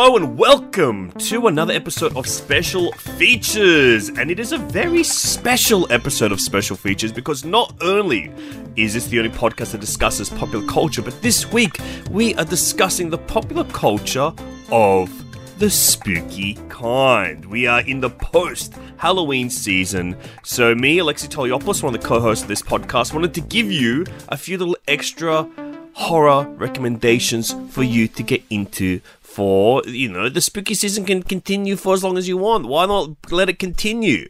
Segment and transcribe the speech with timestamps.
[0.00, 4.10] Hello and welcome to another episode of Special Features.
[4.10, 8.30] And it is a very special episode of Special Features because not only
[8.76, 11.80] is this the only podcast that discusses popular culture, but this week
[12.12, 14.32] we are discussing the popular culture
[14.70, 15.10] of
[15.58, 17.44] the spooky kind.
[17.46, 20.16] We are in the post Halloween season.
[20.44, 23.72] So, me, Alexei Toliopoulos, one of the co hosts of this podcast, wanted to give
[23.72, 25.50] you a few little extra
[25.98, 29.00] horror recommendations for you to get into
[29.38, 32.66] for you know the spooky season can continue for as long as you want.
[32.66, 34.28] Why not let it continue?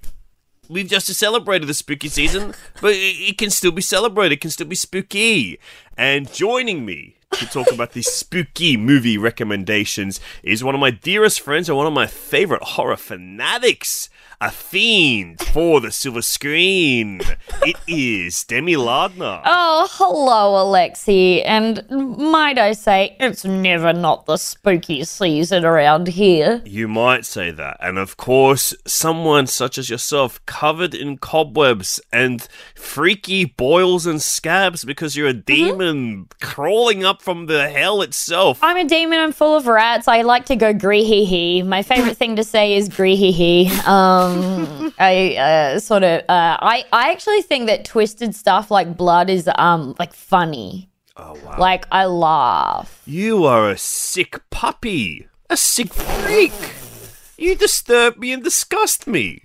[0.69, 4.51] We've just celebrated the spooky season but it, it can still be celebrated it can
[4.51, 5.59] still be spooky.
[5.97, 11.41] And joining me to talk about these spooky movie recommendations is one of my dearest
[11.41, 14.11] friends and one of my favorite horror fanatics
[14.41, 17.21] a fiend for the silver screen.
[17.63, 19.43] It is Demi Lardner.
[19.45, 21.43] Oh, hello, Alexei.
[21.43, 26.63] And might I say, it's never not the spooky season around here.
[26.65, 27.79] You might say that.
[27.81, 34.85] And of course, someone such as yourself, covered in cobwebs and freaky boils and scabs
[34.85, 35.55] because you're a Mm-hmm.
[35.79, 38.59] demon crawling up from the hell itself.
[38.63, 40.07] I'm a demon, I'm full of rats.
[40.09, 41.63] I like to go gree hee hee.
[41.63, 43.71] My favorite thing to say is gree hee hee.
[43.87, 44.28] Um,
[44.99, 49.49] I uh, sort of, uh, I, I actually think that twisted stuff like blood is
[49.57, 50.91] um like funny.
[51.17, 51.57] Oh, wow.
[51.59, 53.03] Like, I laugh.
[53.05, 55.27] You are a sick puppy.
[55.51, 56.53] A sick freak.
[57.37, 59.43] You disturb me and disgust me.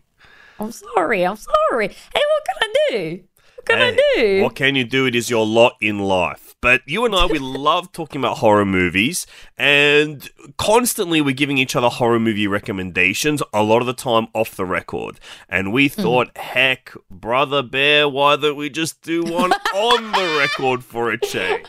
[0.60, 1.88] I'm sorry, I'm sorry.
[1.88, 3.24] Hey, what can I do?
[3.56, 4.44] What can I do?
[4.44, 5.08] What can you do?
[5.08, 6.53] It is your lot in life.
[6.64, 11.76] But you and I, we love talking about horror movies, and constantly we're giving each
[11.76, 15.20] other horror movie recommendations, a lot of the time off the record.
[15.50, 16.02] And we mm-hmm.
[16.02, 21.18] thought, heck, Brother Bear, why don't we just do one on the record for a
[21.18, 21.68] change?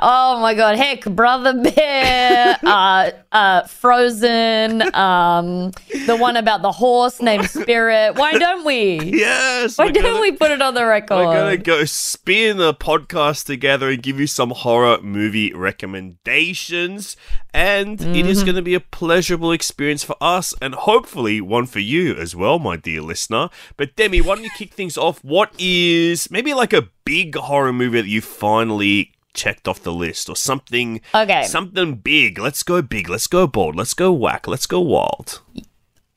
[0.00, 5.70] Oh my god, heck, Brother Bear, uh, uh, Frozen, um,
[6.06, 8.16] the one about the horse named Spirit.
[8.16, 9.00] Why don't we?
[9.00, 9.78] Yes!
[9.78, 11.16] Why don't gonna- we put it on the record?
[11.16, 17.16] We're gonna go spin the podcast together and give you some horror movie recommendations.
[17.52, 22.14] And it is gonna be a pleasurable experience for us and hopefully one for you
[22.16, 23.48] as well, my dear listener.
[23.76, 25.22] But Demi, why don't you kick things off?
[25.22, 30.28] What is maybe like a big horror movie that you finally checked off the list
[30.28, 31.42] or something Okay.
[31.44, 32.38] something big.
[32.38, 35.40] Let's go big, let's go bold, let's go whack, let's go wild.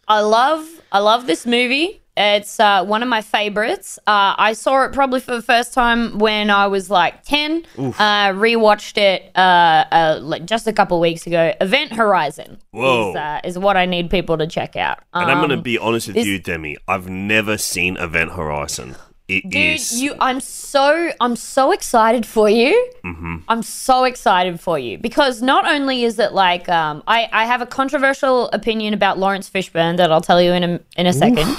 [0.08, 2.02] I love, I love this movie.
[2.20, 4.00] It's uh, one of my favorites.
[4.08, 7.64] Uh, I saw it probably for the first time when I was like ten.
[7.78, 11.54] Uh, rewatched it uh, uh, like just a couple weeks ago.
[11.62, 13.12] Event Horizon Whoa.
[13.12, 14.98] is uh, is what I need people to check out.
[15.14, 16.78] And I'm gonna Um, be honest with this- you, Demi.
[16.88, 18.96] I've never seen Event Horizon.
[19.28, 19.90] It is.
[19.90, 22.92] Dude, you I'm so I'm so excited for you.
[23.04, 23.38] Mm-hmm.
[23.50, 27.62] I'm so excited for you because not only is it like um I I have
[27.62, 31.58] a controversial opinion about Laurence Fishburne that I'll tell you in a in a second.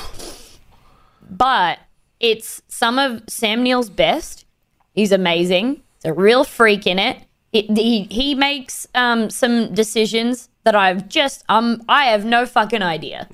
[1.30, 1.78] But
[2.20, 4.46] it's some of Sam Neill's best.
[4.94, 5.82] He's amazing.
[6.02, 7.18] He's a real freak in it.
[7.52, 12.82] it he he makes um some decisions that I've just um I have no fucking
[12.82, 13.28] idea.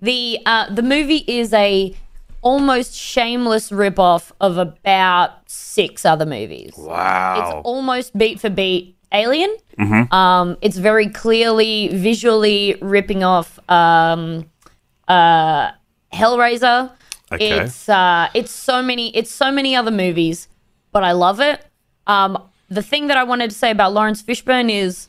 [0.00, 1.94] The uh the movie is a
[2.46, 6.72] almost shameless ripoff of about six other movies.
[6.76, 7.34] wow.
[7.38, 9.54] It's almost beat for beat Alien.
[10.12, 14.48] Um, it's very clearly visually ripping off um,
[15.08, 15.72] uh,
[16.12, 16.92] Hellraiser.
[17.32, 17.58] Okay.
[17.58, 20.46] It's uh, it's so many it's so many other movies,
[20.92, 21.64] but I love it.
[22.06, 25.08] Um, the thing that I wanted to say about Laurence Fishburne is,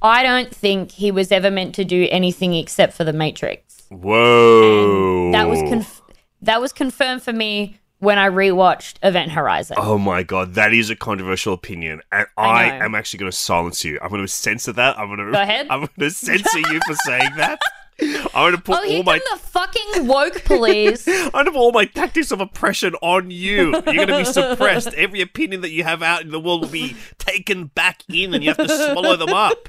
[0.00, 3.82] I don't think he was ever meant to do anything except for The Matrix.
[3.90, 5.30] Whoa.
[5.32, 6.01] That was conf-
[6.42, 9.76] that was confirmed for me when I rewatched Event Horizon.
[9.78, 13.36] Oh my god, that is a controversial opinion, and I, I am actually going to
[13.36, 13.98] silence you.
[14.02, 14.98] I'm going to censor that.
[14.98, 15.68] I'm going to Go ahead.
[15.70, 17.60] I'm going to censor you for saying that.
[18.00, 21.06] I'm going to put Oh, all my the fucking woke police.
[21.08, 23.70] I'm going to put all my tactics of oppression on you.
[23.72, 24.92] You're going to be suppressed.
[24.96, 28.42] Every opinion that you have out in the world will be taken back in, and
[28.42, 29.68] you have to swallow them up.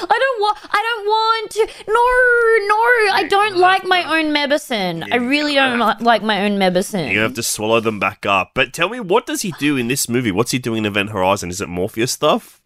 [0.00, 0.58] I don't want.
[0.64, 1.66] I don't want to.
[1.88, 3.16] No, no.
[3.16, 5.04] I don't like my own medicine.
[5.12, 7.10] I really don't li- like my own medicine.
[7.10, 8.52] You have to swallow them back up.
[8.54, 10.30] But tell me, what does he do in this movie?
[10.32, 11.50] What's he doing in Event Horizon?
[11.50, 12.60] Is it Morpheus stuff?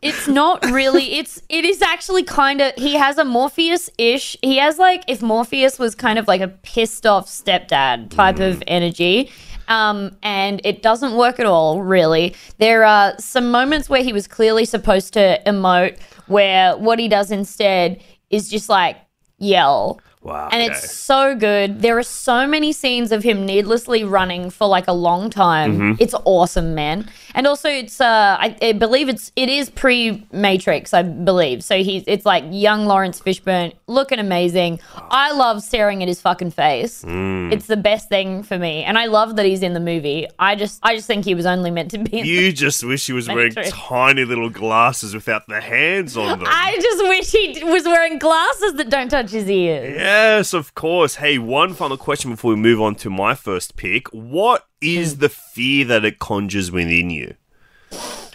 [0.00, 1.14] It's not really.
[1.18, 1.42] It's.
[1.48, 2.72] It is actually kind of.
[2.76, 4.36] He has a Morpheus ish.
[4.42, 8.62] He has like if Morpheus was kind of like a pissed off stepdad type of
[8.66, 9.30] energy.
[9.68, 12.34] Um, and it doesn't work at all, really.
[12.56, 17.30] There are some moments where he was clearly supposed to emote, where what he does
[17.30, 18.96] instead is just like
[19.38, 20.48] yell Wow.
[20.52, 20.72] and okay.
[20.72, 21.80] it's so good.
[21.80, 25.72] There are so many scenes of him needlessly running for like a long time.
[25.72, 25.92] Mm-hmm.
[25.98, 27.10] It's awesome, man.
[27.34, 31.62] And also, it's uh, I, I believe it's it is pre Matrix, I believe.
[31.64, 34.80] So he's it's like young Laurence Fishburne looking amazing.
[35.10, 37.04] I love staring at his fucking face.
[37.04, 37.52] Mm.
[37.52, 40.26] It's the best thing for me, and I love that he's in the movie.
[40.38, 42.20] I just I just think he was only meant to be.
[42.20, 46.48] in You just wish he was wearing tiny little glasses without the hands on them.
[46.50, 49.96] I just wish he was wearing glasses that don't touch his ears.
[50.18, 51.16] Yes, of course.
[51.16, 54.08] Hey, one final question before we move on to my first pick.
[54.08, 55.20] What is Hmm.
[55.20, 57.34] the fear that it conjures within you?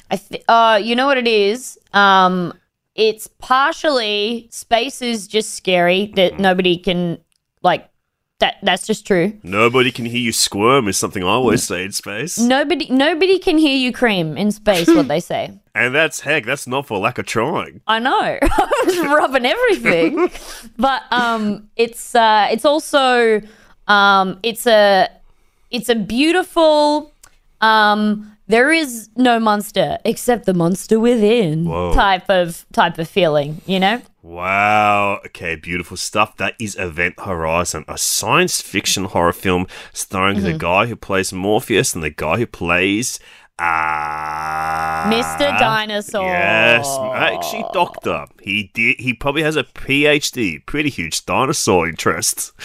[0.09, 1.77] I th- uh, you know what it is?
[1.93, 2.53] Um,
[2.95, 7.17] it's partially space is just scary that nobody can
[7.63, 7.89] like.
[8.39, 9.33] That that's just true.
[9.43, 12.37] Nobody can hear you squirm is something I always say in space.
[12.37, 14.87] Nobody nobody can hear you cream in space.
[14.87, 15.51] what they say.
[15.75, 17.81] And that's heck, that's not for lack of trying.
[17.87, 18.11] I know.
[18.41, 20.29] I was rubbing everything,
[20.77, 23.41] but um, it's uh, it's also
[23.87, 25.09] um, it's a
[25.71, 27.11] it's a beautiful
[27.61, 28.29] um.
[28.45, 31.93] There is no monster except the monster within Whoa.
[31.93, 34.01] type of type of feeling, you know.
[34.21, 35.21] Wow.
[35.27, 36.35] Okay, beautiful stuff.
[36.37, 40.45] That is Event Horizon, a science fiction horror film starring Mm-hmm.
[40.45, 43.17] the guy who plays Morpheus and the guy who plays
[43.59, 45.57] uh Mr.
[45.59, 46.25] Dinosaur.
[46.25, 48.25] Yes, actually doctor.
[48.41, 50.65] He did he probably has a PhD.
[50.65, 52.51] Pretty huge dinosaur interest.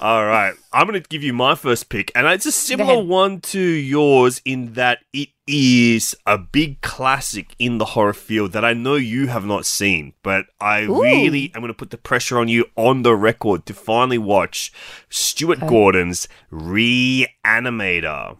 [0.00, 3.40] All right, I'm going to give you my first pick, and it's a similar one
[3.40, 8.74] to yours in that it is a big classic in the horror field that I
[8.74, 12.48] know you have not seen, but I really am going to put the pressure on
[12.48, 14.70] you on the record to finally watch
[15.08, 18.36] Stuart Gordon's Reanimator.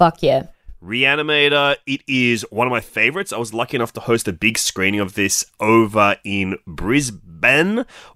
[0.00, 0.46] Fuck yeah.
[0.82, 3.34] Reanimator, it is one of my favorites.
[3.34, 7.29] I was lucky enough to host a big screening of this over in Brisbane,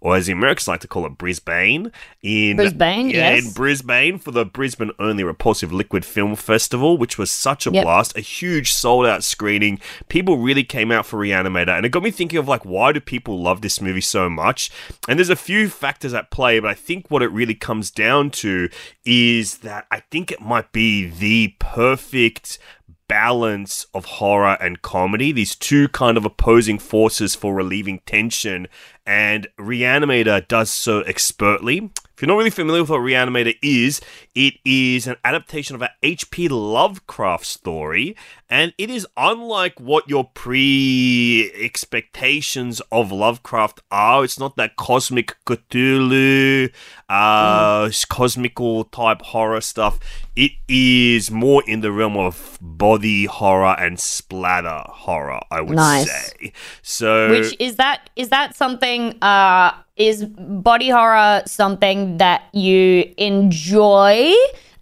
[0.01, 1.93] or as the Americans like to call it, Brisbane.
[2.23, 3.47] In Brisbane, yeah, yes.
[3.47, 7.83] in Brisbane for the Brisbane Only Repulsive Liquid Film Festival, which was such a Yep.
[7.85, 8.17] blast.
[8.17, 9.81] A huge sold out screening.
[10.09, 13.01] People really came out for Reanimator, and it got me thinking of like, why do
[13.01, 14.71] people love this movie so much?
[15.09, 18.31] And there's a few factors at play, but I think what it really comes down
[18.31, 18.69] to
[19.05, 22.59] is that I think it might be the perfect
[23.07, 28.67] balance of horror and comedy, these two kind of opposing forces for relieving tension,
[29.07, 31.91] and Reanimator does so expertly.
[32.17, 34.01] If you're not really familiar with what Reanimator is,
[34.37, 36.47] it is an adaptation of an H.P.
[36.49, 38.15] Lovecraft story,
[38.49, 44.23] and it is unlike what your pre expectations of Lovecraft are.
[44.23, 46.73] It's not that cosmic Cthulhu,
[47.09, 49.99] uh, cosmical type horror stuff.
[50.37, 56.11] It is more in the realm of body horror and splatter horror, I would Nice.
[56.11, 56.53] say.
[56.83, 64.33] So, Which is that is that something uh is body horror something that you enjoy?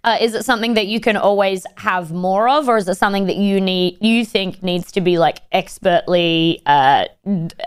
[0.05, 3.25] Uh, is it something that you can always have more of, or is it something
[3.27, 7.05] that you need you think needs to be like expertly uh,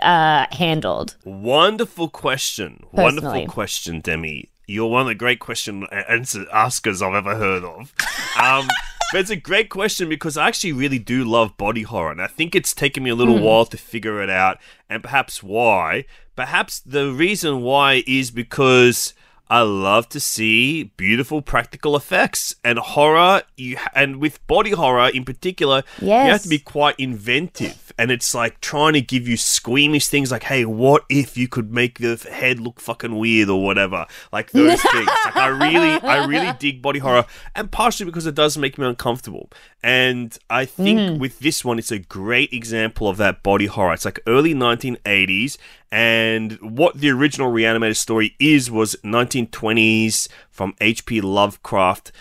[0.01, 1.15] uh, handled?
[1.25, 2.83] Wonderful question.
[2.91, 4.49] Wonderful question, Demi.
[4.67, 7.93] You're one of the great question answer askers I've ever heard of.
[8.39, 8.67] Um,
[9.11, 12.27] but it's a great question because I actually really do love body horror, and I
[12.27, 16.05] think it's taken me a little while to figure it out, and perhaps why.
[16.37, 19.15] Perhaps the reason why is because
[19.49, 23.41] I love to see beautiful practical effects and horror.
[23.55, 28.33] You and with body horror in particular, you have to be quite inventive and it's
[28.33, 32.15] like trying to give you squeamish things like hey what if you could make the
[32.31, 34.05] head look fucking weird or whatever?
[34.31, 35.07] Like those things.
[35.25, 37.25] Like i really i really dig body horror
[37.55, 39.49] and partially because it does make me uncomfortable.
[39.83, 41.17] And i think hmm.
[41.19, 43.93] with this one it's a great example of that body horror.
[43.93, 45.57] It's like early 1980s
[45.91, 52.11] and what the original reanimated story is was 1920s from hp lovecraft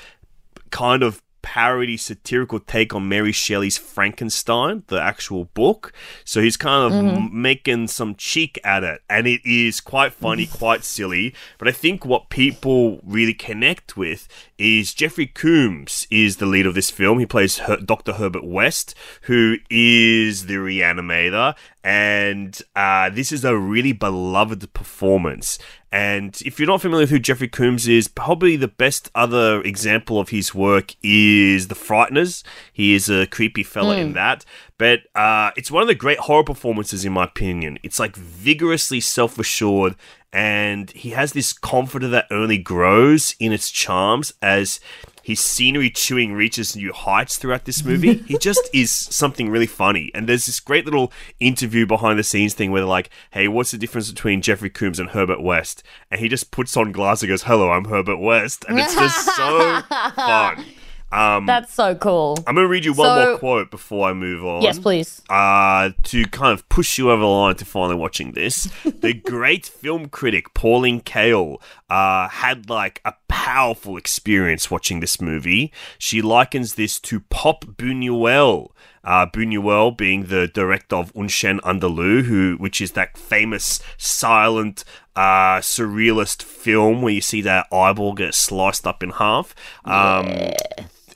[0.71, 1.23] kind of
[1.57, 5.91] parody satirical take on Mary Shelley's Frankenstein, the actual book.
[6.23, 10.45] So he's kind of m- making some cheek at it, and it is quite funny,
[10.63, 11.35] quite silly.
[11.57, 16.75] But I think what people really connect with is Jeffrey Combs is the lead of
[16.75, 17.21] this film.
[17.21, 18.13] He plays Her- Dr.
[18.13, 25.59] Herbert West, who is the reanimator, and uh, this is a really beloved performance.
[25.93, 30.19] And if you're not familiar with who Jeffrey Combs is, probably the best other example
[30.19, 32.43] of his work is The Frighteners.
[32.73, 34.45] He is a creepy fella in that.
[34.79, 37.79] But uh, it's one of the great horror performances, in my opinion.
[37.83, 39.97] It's like vigorously self assured,
[40.33, 44.81] and he has this confidence that only grows in its charms as
[45.23, 48.15] his scenery chewing reaches new heights throughout this movie.
[48.29, 50.13] he just is something really funny.
[50.15, 51.11] And there's this great little
[51.41, 55.01] interview behind the scenes thing where they're like, "Hey, what's the difference between Jeffrey Combs
[55.01, 58.65] and Herbert West?" And he just puts on glasses and goes, "Hello, I'm Herbert West,"
[58.69, 59.81] and it's just so
[60.15, 60.65] fun.
[61.13, 62.37] Um, That's so cool.
[62.47, 64.63] I'm gonna read you one So- more quote before I move on.
[64.63, 65.23] Yes, please.
[65.31, 69.67] Uh, to kind of push you over the line to finally watching this, the great
[69.67, 71.59] film critic Pauline Kael
[71.89, 75.73] uh, had like a powerful experience watching this movie.
[75.99, 78.71] She likens this to Pop Buñuel.
[79.05, 84.83] Uh, Buñuel being the director of Un Chien Andalou, who, which is that famous silent
[85.15, 89.55] uh, surrealist film where you see that eyeball get sliced up in half.
[89.85, 90.27] Um,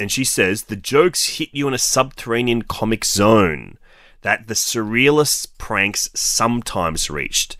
[0.00, 3.78] and she says the jokes hit you in a subterranean comic zone
[4.22, 7.56] that the surrealist pranks sometimes reached,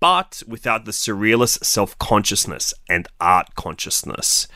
[0.00, 4.48] but without the surrealist self consciousness and art consciousness.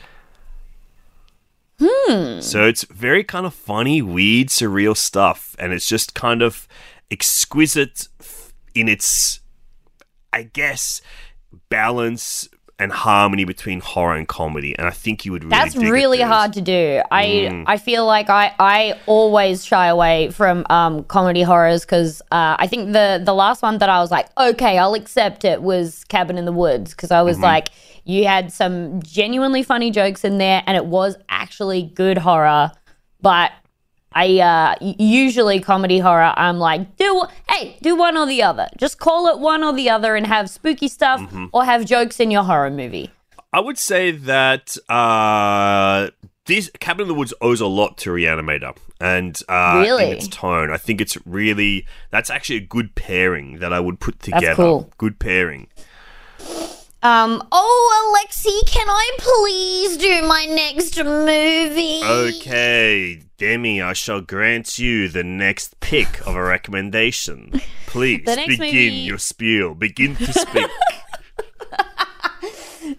[1.79, 2.41] Hmm.
[2.41, 6.67] So it's very kind of funny, weird, surreal stuff, and it's just kind of
[7.11, 8.07] exquisite
[8.73, 9.41] in its,
[10.33, 11.01] I guess,
[11.69, 12.49] balance
[12.79, 14.77] and harmony between horror and comedy.
[14.77, 17.01] And I think you would really That's really hard to do.
[17.11, 17.63] I Mm.
[17.65, 22.67] I feel like I I always shy away from um, comedy horrors because uh, I
[22.67, 26.37] think the the last one that I was like, okay, I'll accept it was Cabin
[26.37, 27.43] in the Woods because I was Mm-hmm.
[27.45, 27.69] like,
[28.05, 32.71] you had some genuinely funny jokes in there and it was actually good horror,
[33.21, 33.51] but.
[34.17, 36.33] I uh, usually comedy horror.
[36.35, 38.67] I'm like, do hey, do one or the other.
[38.77, 41.45] Just call it one or the other, and have spooky stuff Mm-hmm.
[41.53, 43.11] or have jokes in your horror movie.
[43.53, 46.09] I would say that uh,
[46.45, 50.05] this Cabin in the Woods owes a lot to Reanimator and uh, Really?
[50.11, 50.71] its tone.
[50.71, 54.55] I think it's really that's actually a good pairing that I would put together.
[54.55, 54.91] cool.
[54.97, 55.67] Good pairing.
[57.03, 62.01] Um, oh, Alexei, can I please do my next movie?
[62.03, 67.61] Okay, Demi, I shall grant you the next pick of a recommendation.
[67.85, 69.75] Please The next begin movie- your spiel.
[69.75, 70.67] Begin to speak.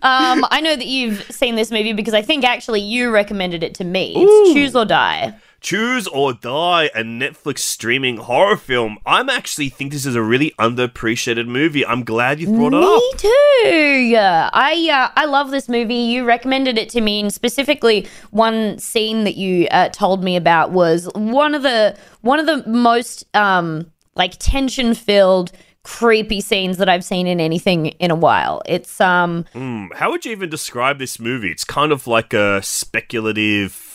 [0.03, 3.75] Um, I know that you've seen this movie because I think actually you recommended it
[3.77, 4.13] to me.
[4.17, 5.35] It's Choose or Die.
[5.61, 8.97] Choose or Die, a Netflix streaming horror film.
[9.05, 11.85] I'm actually think this is a really underappreciated movie.
[11.85, 12.97] I'm glad you brought it up.
[12.97, 13.69] Me too.
[14.09, 15.97] Yeah, I uh, I love this movie.
[15.97, 20.71] You recommended it to me, and specifically one scene that you uh, told me about
[20.71, 25.51] was one of the one of the most um like tension filled
[25.83, 28.63] creepy scenes that I've seen in anything in a while.
[28.67, 31.51] It's um Hmm, How would you even describe this movie?
[31.51, 33.88] It's kind of like a speculative.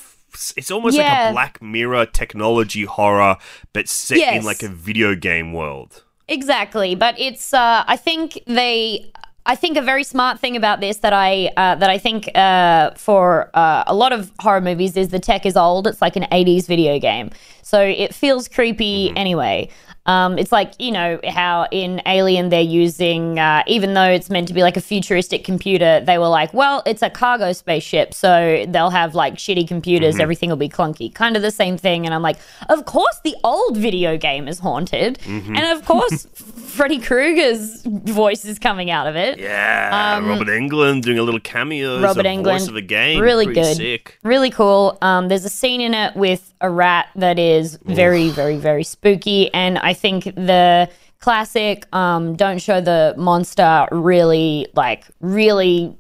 [0.58, 3.38] It's almost like a Black Mirror technology horror,
[3.74, 6.04] but set in like a video game world.
[6.28, 7.54] Exactly, but it's.
[7.54, 9.12] Uh, I think they.
[9.46, 12.92] I think a very smart thing about this that I uh, that I think uh,
[12.92, 15.86] for uh, a lot of horror movies is the tech is old.
[15.86, 17.30] It's like an '80s video game,
[17.62, 19.70] so it feels creepy anyway.
[20.06, 24.48] Um, it's like you know how in Alien they're using, uh, even though it's meant
[24.50, 28.66] to be like a futuristic computer, they were like, well, it's a cargo spaceship, so
[28.68, 31.14] they'll have like shitty computers, everything will be clunky.
[31.14, 32.06] Kind of the same thing.
[32.06, 32.38] And I'm like,
[32.70, 36.26] of course the old video game is haunted, and of course
[36.74, 39.40] Freddy Krueger's voice is coming out of it.
[39.40, 41.98] Yeah, Robert Englund doing a little cameo.
[41.98, 43.22] Um, Robert Englund, of the game.
[43.22, 44.20] really Pretty good, Sick.
[44.24, 44.98] really cool.
[45.02, 49.54] Um, there's a scene in it with a rat that is very, very, very spooky,
[49.54, 55.96] and I think the classic um, "Don't show the monster" really, like, really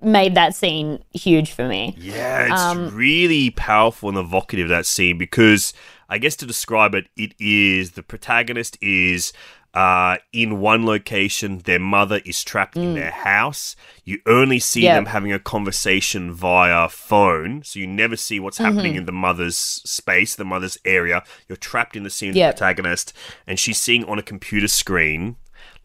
[0.00, 1.94] made that scene huge for me.
[1.98, 5.72] Yeah, it's Um, really powerful and evocative that scene because
[6.08, 9.32] I guess to describe it, it is the protagonist is
[9.74, 13.74] uh, in one location, their mother is trapped in their house.
[14.04, 14.84] You only see Mm.
[14.84, 14.94] Yep.
[14.96, 18.64] them having a conversation via phone, so you never see what's Mm-hmm.
[18.74, 21.22] happening in the mother's space, the mother's area.
[21.48, 22.54] You're trapped in the scene Yep.
[22.54, 23.12] the protagonist,
[23.46, 25.36] and she's seeing on a computer screen,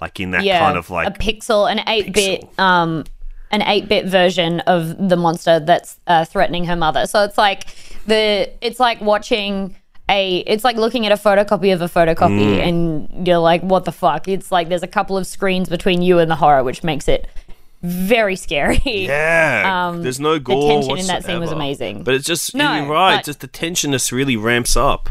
[0.02, 3.06] like in that Yeah, kind of like a pixel, an eight bit, um,
[3.52, 7.06] an eight bit version of the monster that's uh, threatening her mother.
[7.08, 7.68] So it's like
[8.06, 9.78] the, it's like watching
[10.10, 12.68] a, it's like looking at a photocopy of a photocopy, Mm.
[12.68, 14.28] and you're like, what the fuck?
[14.28, 17.28] It's like there's a couple of screens between you and the horror, which makes it
[17.84, 18.82] very scary.
[18.86, 22.04] Yeah, Um, there's no gore the tension in that scene was amazing.
[22.04, 23.18] But it's just No, you're right.
[23.18, 25.10] but- just the tension just really ramps up.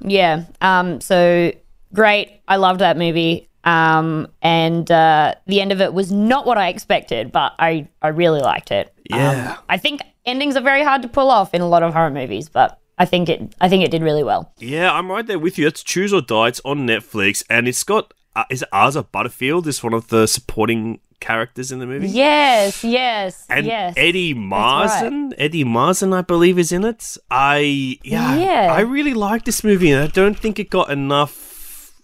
[0.00, 0.44] Yeah.
[0.60, 1.52] Um, so
[1.92, 2.42] great.
[2.46, 3.48] I loved that movie.
[3.64, 8.08] Um, and uh, the end of it was not what I expected, but I, I
[8.08, 8.92] really liked it.
[9.08, 9.54] Yeah.
[9.56, 12.10] Um, I think endings are very hard to pull off in a lot of horror
[12.10, 14.52] movies, but I think it I think it did really well.
[14.58, 15.66] Yeah, I'm right there with you.
[15.66, 16.48] It's Choose or Die.
[16.48, 20.26] It's on Netflix, and it's got uh, is it Asa Butterfield is one of the
[20.26, 22.08] supporting characters in the movie.
[22.08, 23.94] Yes, yes, And yes.
[23.96, 24.42] Eddie right.
[24.42, 27.16] Marsan, Eddie Marsan, I believe, is in it.
[27.30, 28.72] I yeah, Yeah.
[28.72, 31.52] I really like this movie, and I don't think it got enough.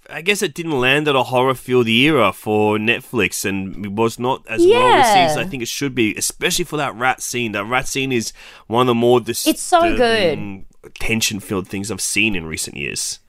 [0.09, 4.19] I guess it didn't land at a horror filled era for Netflix, and it was
[4.19, 7.53] not as well received as I think it should be, especially for that rat scene.
[7.53, 8.33] That rat scene is
[8.67, 10.65] one of the more It's so good.
[10.95, 13.21] Tension filled things I've seen in recent years.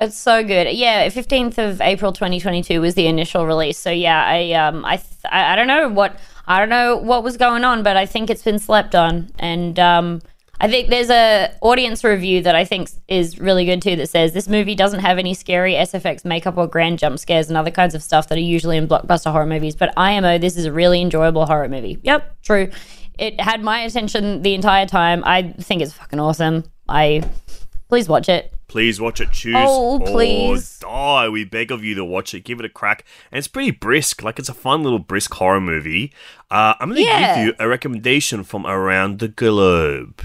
[0.00, 0.72] It's so good.
[0.72, 3.78] Yeah, fifteenth of April, twenty twenty two was the initial release.
[3.78, 7.24] So yeah, I um I, th- I I don't know what I don't know what
[7.24, 10.20] was going on, but I think it's been slept on, and um
[10.60, 14.32] I think there's a audience review that I think is really good too that says
[14.32, 17.94] this movie doesn't have any scary SFX makeup or grand jump scares and other kinds
[17.94, 19.76] of stuff that are usually in blockbuster horror movies.
[19.76, 21.98] But IMO, this is a really enjoyable horror movie.
[22.02, 22.70] Yep, true.
[23.18, 25.22] It had my attention the entire time.
[25.24, 26.64] I think it's fucking awesome.
[26.88, 27.22] I
[27.88, 28.52] please watch it.
[28.68, 29.32] Please watch it.
[29.32, 30.78] Choose Oh, please.
[30.84, 31.28] or die.
[31.30, 32.44] We beg of you to watch it.
[32.44, 33.04] Give it a crack.
[33.32, 34.22] And it's pretty brisk.
[34.22, 36.12] Like it's a fun little brisk horror movie.
[36.50, 37.36] Uh, I'm going to Yeah.
[37.36, 40.20] give you a recommendation from around the globe.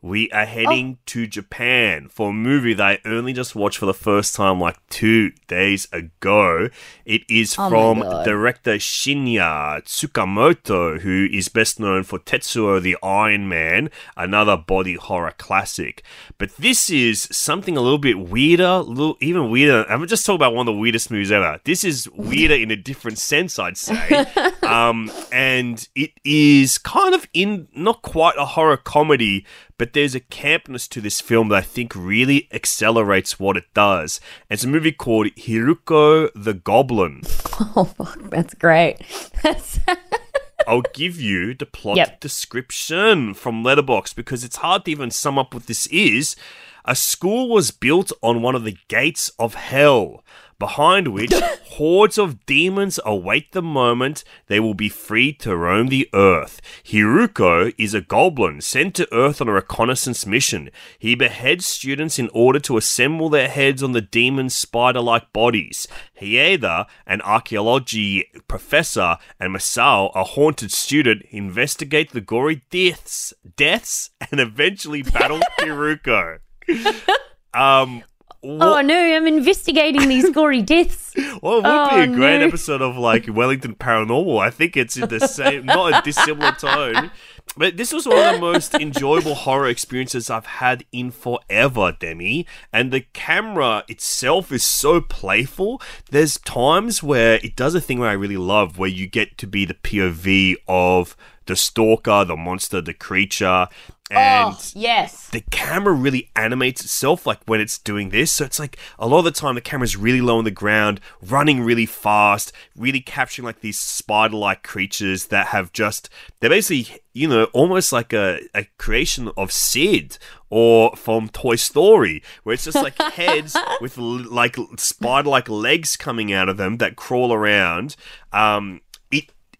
[0.00, 1.02] We are heading Oh.
[1.06, 4.76] to Japan for a movie that I only just watched for the first time like
[4.90, 6.68] two days ago.
[7.04, 13.48] It is Oh from director Shinya Tsukamoto, who is best known for Tetsuo the Iron
[13.48, 16.04] Man, another body horror classic.
[16.38, 19.84] But this is something a little bit weirder, little even weirder.
[19.90, 21.60] I'm just talking about one of the weirdest movies ever.
[21.64, 24.26] This is weirder in a different sense, I'd say.
[24.68, 29.44] um, and it is kind of in not quite a horror comedy,
[29.78, 34.20] but there's a campness to this film that I think really accelerates what it does.
[34.50, 37.22] It's a movie called Hiruko the Goblin.
[37.74, 38.98] Oh fuck, that's great.
[39.42, 39.80] That's
[40.68, 42.20] I'll give you the plot Yep.
[42.20, 46.36] description from Letterboxd because it's hard to even sum up what this is.
[46.84, 50.22] A school was built on one of the gates of hell,
[50.58, 51.32] behind which
[51.72, 56.60] hordes of demons await the moment they will be free to roam the earth.
[56.84, 60.70] Hiruko is a goblin sent to Earth on a reconnaissance mission.
[60.98, 65.86] He beheads students in order to assemble their heads on the demons' spider like bodies.
[66.20, 74.40] Hieda, an archaeology professor, and Masao, a haunted student, investigate the gory deaths, deaths, and
[74.40, 76.38] eventually battle Hiruko.
[77.54, 78.04] Um,
[78.42, 81.14] oh what, no, I'm investigating these gory deaths.
[81.42, 82.46] well, it would oh, be a great no.
[82.46, 84.40] episode of like Wellington Paranormal.
[84.40, 87.10] I think it's in the same, not a dissimilar tone.
[87.56, 92.46] But this was one of the most enjoyable horror experiences I've had in forever, Demi.
[92.72, 95.80] And the camera itself is so playful.
[96.10, 99.46] There's times where it does a thing where I really love, where you get to
[99.46, 103.66] be the POV of the stalker, the monster, the creature.
[104.10, 105.28] And oh yes.
[105.28, 108.32] the camera really animates itself like when it's doing this.
[108.32, 111.00] So it's like a lot of the time the camera's really low on the ground,
[111.22, 116.08] running really fast, really capturing like these spider like creatures that have just,
[116.40, 120.18] they're basically, you know, almost like a, a creation of Sid
[120.50, 125.96] or from Toy Story, where it's just like heads with l- like spider like legs
[125.96, 127.96] coming out of them that crawl around.
[128.32, 128.80] Um,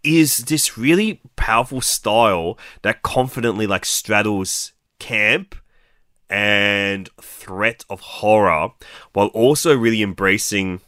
[0.04, 5.54] is this really powerful style that confidently like straddles camp
[6.30, 8.68] and threat of horror
[9.12, 10.80] while also really embracing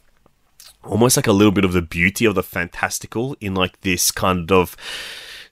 [0.83, 4.51] almost like a little bit of the beauty of the fantastical in like this kind
[4.51, 4.75] of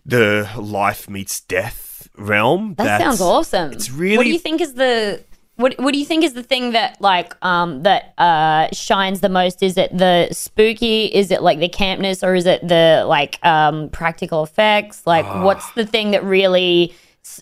[0.05, 3.71] the life meets death realm That sounds awesome.
[3.71, 5.23] it's really- What do you think is the
[5.59, 9.29] what What do you think is the thing that like um that uh shines the
[9.29, 9.61] most?
[9.61, 11.05] Is it the spooky?
[11.05, 15.05] Is it like the campness, or is it the like um practical effects?
[15.05, 15.43] Like, Ah.
[15.43, 16.95] what's the thing that really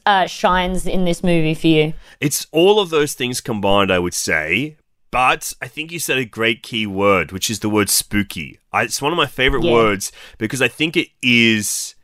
[0.06, 1.94] uh, shines in this movie for you?
[2.20, 4.76] It's all of those things combined, I would say.
[5.12, 8.60] But I think you said a great key word, which is the word spooky.
[8.74, 9.72] I, it's one of my favorite Yeah.
[9.74, 11.96] words because I think it is.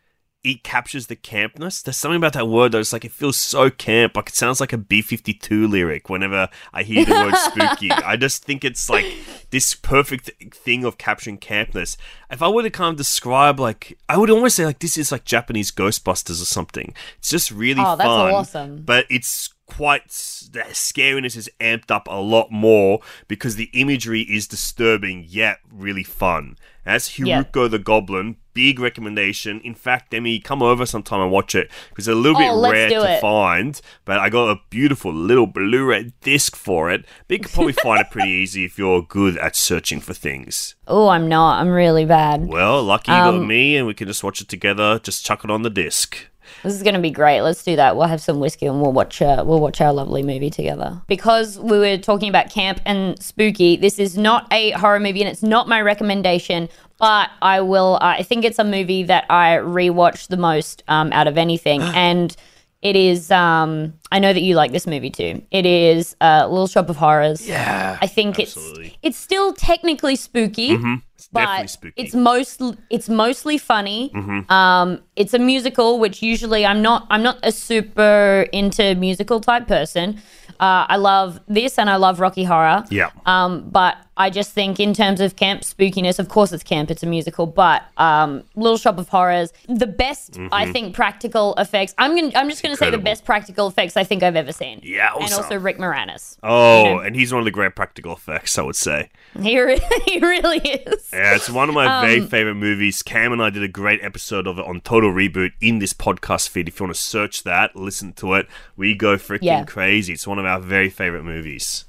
[0.44, 1.82] It captures the campness.
[1.82, 2.80] There's something about that word though.
[2.80, 4.18] it's like it feels so camp.
[4.18, 7.90] Like it sounds like a B52 lyric whenever I hear the word spooky.
[7.92, 9.06] I just think it's like
[9.52, 11.96] this perfect thing of capturing campness.
[12.30, 15.12] If I were to kind of describe like I would almost say like this is
[15.14, 16.94] like Japanese Ghostbusters or something.
[17.20, 18.82] It's just really Oh, that's fun awesome.
[18.84, 20.08] but it's quite
[20.52, 26.04] the scariness is amped up a lot more because the imagery is disturbing yet really
[26.04, 26.58] fun.
[26.86, 27.44] As Yeah.
[27.44, 29.60] Hiruko the Goblin, big recommendation.
[29.62, 32.56] In fact, Demi, come over sometime and watch it because it's a little bit Oh,
[32.56, 33.80] let's rare to find.
[34.06, 37.06] But I got a beautiful little Blu-ray disc for it.
[37.28, 40.76] But you can probably find it pretty easy if you're good at searching for things.
[40.88, 41.60] Oh, I'm not.
[41.62, 42.48] I'm really bad.
[42.48, 45.00] Well, lucky you got Um, me, and we can just watch it together.
[45.00, 46.18] Just chuck it on the disc.
[46.62, 47.42] This is going to be great.
[47.42, 47.96] Let's do that.
[47.96, 51.02] We'll have some whiskey and we'll watch uh, we'll watch our lovely movie together.
[51.08, 55.30] Because we were talking about camp and spooky, this is not a horror movie and
[55.30, 56.70] it's not my recommendation,
[57.04, 61.12] but I will uh, I think it's a movie that I rewatch the most um,
[61.12, 62.34] out of anything and
[62.82, 65.42] it is um I know that you like this movie too.
[65.52, 67.48] It is uh, Little Shop of Horrors.
[67.48, 67.98] Yeah.
[68.02, 68.88] I think absolutely.
[68.88, 70.72] it's it's still technically spooky,
[71.16, 72.02] It's but definitely spooky.
[72.02, 74.12] it's most it's mostly funny.
[74.14, 74.52] Mm-hmm.
[74.52, 79.68] Um, it's a musical, which usually I'm not I'm not a super into musical type
[79.68, 80.20] person.
[80.60, 82.86] Uh, I love this and I love Rocky Horror.
[82.90, 83.10] Yeah.
[83.26, 87.02] Um, but I just think in terms of camp spookiness, of course it's camp, it's
[87.02, 91.96] a musical, but um, Little Shop of Horrors, the best I think practical effects.
[91.98, 93.08] I'm gonna I'm just gonna say the Mm-hmm.
[93.08, 94.80] and practical effects I think I've ever seen.
[94.84, 96.38] Yeah, and also Rick Moranis.
[96.44, 97.00] oh, you know.
[97.00, 99.10] and he's one of the great practical effects, I would say.
[99.42, 101.10] He, re- he really is.
[101.12, 103.02] Yeah, it's one of my Um, very favorite movies.
[103.02, 106.50] Cam and I did a great episode of it on Total Reboot in this podcast
[106.50, 106.68] feed.
[106.68, 108.48] If you want to search that, listen to it.
[108.78, 109.64] We go freaking Yeah.
[109.66, 110.14] crazy.
[110.14, 111.86] It's one of our very favorite movies.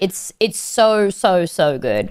[0.00, 2.10] It's it's so so so good.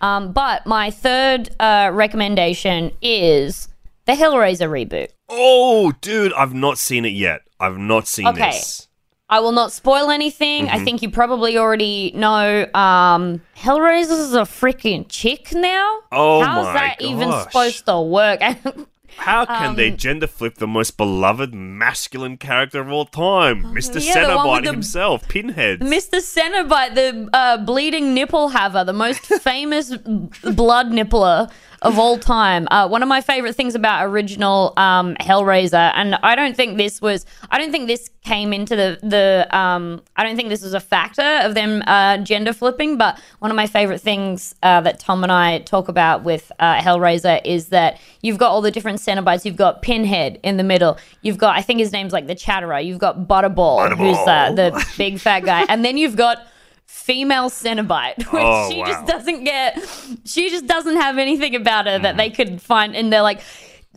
[0.00, 3.68] Um, but my third uh, recommendation is
[4.06, 5.08] the Hellraiser reboot.
[5.28, 7.42] Oh, dude, I've not seen it yet.
[7.60, 8.50] I've not seen Okay.
[8.50, 8.88] this.
[9.28, 10.66] I will not spoil anything.
[10.66, 10.74] Mm-hmm.
[10.76, 12.66] I think you probably already know.
[12.74, 15.98] Um, Hellraiser's a freaking chick now.
[16.10, 18.40] Oh How's my that even supposed to work?
[19.20, 24.02] How can Um, they gender flip the most beloved masculine character of all time, Mr.
[24.04, 25.80] Yeah, the one with Cenobite the- himself, Pinhead?
[25.80, 26.16] Mr.
[26.22, 29.94] Cenobite, the uh, bleeding nipple haver, the most famous
[30.42, 31.50] blood nippler
[31.82, 32.68] of all time.
[32.70, 37.00] Uh, one of my favorite things about original um, Hellraiser, and I don't think this
[37.00, 40.74] was, I don't think this came into the the, um, I don't think this was
[40.74, 42.98] a factor of them uh, gender flipping.
[42.98, 46.80] But one of my favorite things uh, that Tom and I talk about with uh,
[46.80, 49.44] Hellraiser is that you've got all the different Cenobites.
[49.44, 50.98] You've got Pinhead in the middle.
[51.22, 52.80] You've got, I think his name's like the Chatterer.
[52.80, 56.46] You've got Butterball, who's uh, the big fat guy, and then you've got
[56.92, 58.86] female Cenobite, which Oh, she wow.
[58.86, 59.78] just doesn't get.
[60.24, 63.40] She just doesn't have anything about her that they could find, and they're like,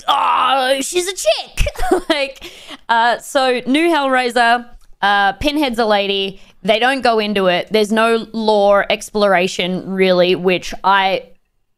[0.07, 1.67] "Oh, she's a chick."
[2.09, 2.51] like,
[2.89, 4.69] uh, so new Hellraiser.
[5.01, 6.39] Uh, Pinhead's a lady.
[6.61, 7.67] They don't go into it.
[7.71, 11.29] There's no lore exploration really, which I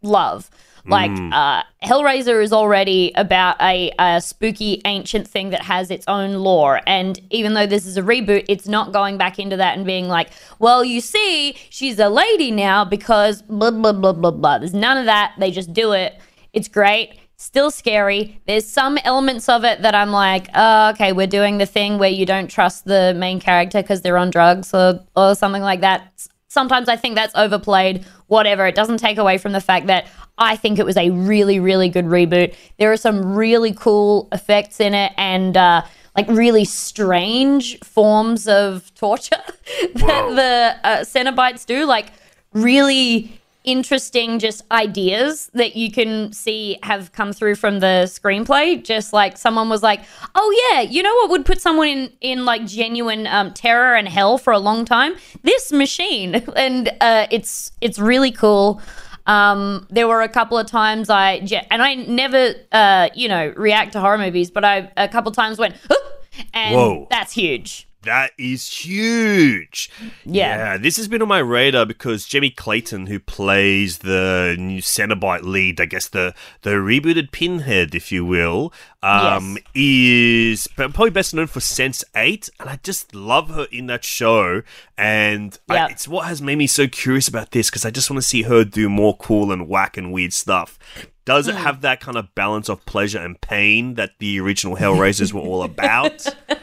[0.03, 0.49] love.
[0.87, 6.35] Like uh, Hellraiser is already about a, a spooky ancient thing that has its own
[6.35, 9.85] lore, and even though this is a reboot, it's not going back into that and
[9.85, 14.59] being like, "Well, you see, she's a lady now because blah blah blah blah blah."
[14.59, 15.33] There's none of that.
[15.39, 16.19] They just do it.
[16.53, 17.17] It's great.
[17.37, 18.39] Still scary.
[18.47, 22.09] There's some elements of it that I'm like, oh, okay, we're doing the thing where
[22.09, 26.27] you don't trust the main character because they're on drugs or or something like that
[26.55, 28.05] sometimes I think that's overplayed.
[28.27, 28.65] Whatever.
[28.65, 31.89] It doesn't take away from the fact that I think it was a really, really
[31.89, 32.55] good reboot.
[32.77, 35.83] There are some really cool effects in it and uh,
[36.15, 39.37] like really strange forms of torture
[39.95, 41.85] that the uh, Cenobites do.
[41.85, 42.11] Like
[42.53, 49.11] really interesting just ideas that you can see have come through from the screenplay just
[49.11, 50.01] like someone was like
[50.35, 54.07] oh yeah you know what would put someone in in like genuine um, terror and
[54.07, 58.79] hell for a long time this machine and uh, it's it's really cool
[59.27, 63.93] um, there were a couple of times I and I never uh, you know react
[63.93, 65.75] to horror movies but I a couple of times went
[66.53, 67.07] and Whoa.
[67.09, 69.89] that's huge That is huge.
[70.25, 70.77] Yeah.
[70.77, 75.81] this has been on my radar because Jamie Clayton, who plays the new Cenobite lead,
[75.81, 78.71] I guess the the rebooted Pinhead, if you will,
[79.03, 83.87] um, is p- probably best known for Sense Eight, and I just love her in
[83.87, 84.61] that show.
[84.97, 88.21] And I- it's what has made me so curious about this because I just want
[88.21, 90.77] to see her do more cool and whack and weird stuff.
[91.25, 91.51] Does Hmm.
[91.51, 95.41] it have that kind of balance of pleasure and pain that the original Hellraisers were
[95.41, 96.23] all about?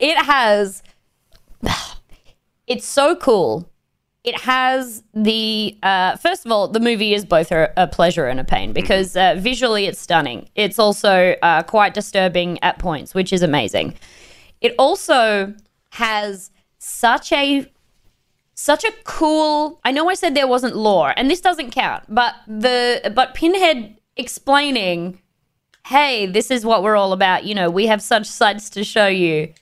[0.00, 0.82] it has
[2.66, 3.68] it's so cool.
[4.22, 8.38] It has the uh, first of all the movie is both a, a pleasure and
[8.38, 10.48] a pain because uh, visually it's stunning.
[10.54, 13.94] It's also uh, quite disturbing at points which is amazing.
[14.60, 15.54] It also
[15.90, 17.66] has such a
[18.54, 22.34] such a cool i know i said there wasn't lore and this doesn't count but
[22.46, 25.18] the but pinhead explaining
[25.86, 27.44] hey this is what we're all about.
[27.44, 29.52] You know we have such sights to show you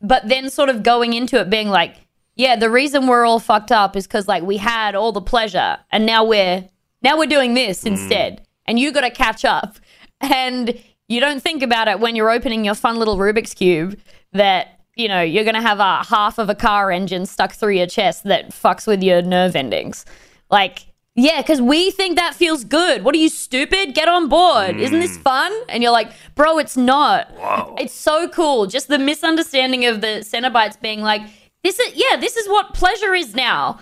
[0.00, 1.96] but then sort of going into it being like
[2.36, 5.78] yeah the reason we're all fucked up is because like we had all the pleasure
[5.90, 6.68] and now we're
[7.02, 7.88] now we're doing this hmm.
[7.88, 8.46] instead.
[8.66, 9.76] And you got to catch up.
[10.22, 13.98] And you don't think about it when you're opening your fun little rubik's cube
[14.34, 17.86] that you know you're gonna have a half of a car engine stuck through your
[17.86, 20.04] chest that fucks with your nerve endings.
[20.50, 23.02] Like Yeah, because we think that feels good.
[23.02, 23.94] What are you, stupid?
[23.94, 24.76] Get on board.
[24.76, 25.52] Isn't this fun?
[25.68, 27.32] And you're like, bro, it's not.
[27.36, 27.74] Wow.
[27.78, 28.66] It's so cool.
[28.66, 31.22] Just the misunderstanding of the Cenobites being like,
[31.64, 33.80] this is, yeah, this is what pleasure is now.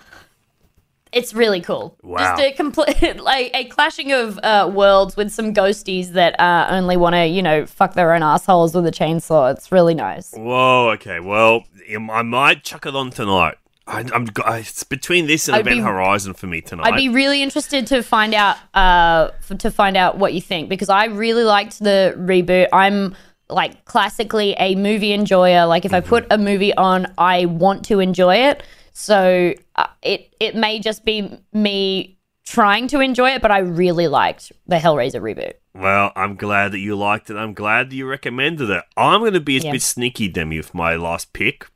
[1.12, 1.96] It's really cool.
[2.02, 2.18] Wow.
[2.18, 6.96] Just a complete, like a clashing of uh, worlds with some ghosties that uh, only
[6.96, 9.52] want to, you know, fuck their own assholes with a chainsaw.
[9.52, 10.32] It's really nice.
[10.32, 10.90] Whoa.
[10.94, 11.20] Okay.
[11.20, 11.64] Well,
[12.10, 13.56] I might chuck it on tonight.
[13.88, 14.28] I, I'm.
[14.58, 16.92] It's between this and I'd Event be- Horizon for me tonight.
[16.92, 20.88] I'd be really interested to find out uh to find out what you think because
[20.90, 22.68] I really liked the reboot.
[22.72, 23.16] I'm
[23.48, 25.64] like classically a movie enjoyer.
[25.66, 28.62] Like if I put a movie on, I want to enjoy it.
[28.92, 34.08] So uh, it it may just be me trying to enjoy it, but I really
[34.08, 35.52] liked the Hellraiser reboot.
[35.74, 37.36] Well, I'm glad that you liked it.
[37.36, 38.82] I'm glad that you recommended it.
[38.96, 39.72] I'm going to be a Yeah.
[39.72, 41.66] bit sneaky, Demi, with my last pick.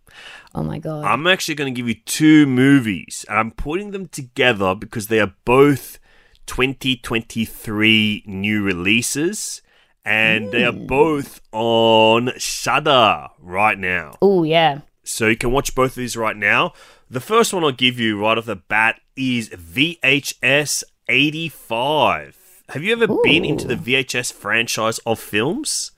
[0.54, 1.04] Oh my god.
[1.04, 5.18] I'm actually going to give you two movies, and I'm putting them together because they
[5.20, 5.98] are both
[6.46, 9.62] 2023 new releases,
[10.04, 14.14] and they are both on Shudder right now.
[14.20, 14.80] oh yeah.
[15.04, 16.72] So you can watch both of these right now.
[17.10, 22.62] The first one I'll give you right off the bat is VHS 85.
[22.68, 25.90] Have you ever been into the VHS franchise of films?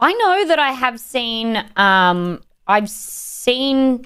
[0.00, 4.04] I know that I have seen um I've seen